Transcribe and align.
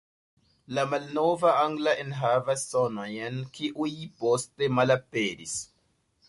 La 0.77 0.85
malnova 0.93 1.51
angla 1.65 1.93
enhavas 2.03 2.63
sonojn 2.71 3.37
kiuj 3.59 3.91
poste 4.23 4.73
malaperis. 4.81 5.55